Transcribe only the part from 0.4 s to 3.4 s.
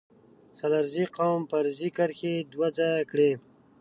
سلارزی قوم فرضي کرښې دوه ځايه کړي